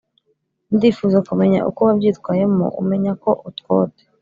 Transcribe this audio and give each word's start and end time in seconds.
ndifuza 0.75 1.17
kumenya 1.27 1.59
uko 1.69 1.79
wabyitwayemo 1.87 2.65
umenya 2.81 3.11
ko 3.21 3.29
utwote 3.49 4.01